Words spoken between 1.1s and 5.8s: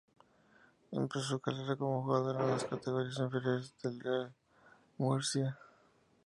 su carrera como jugador en las categorías inferiores del Real Murcia.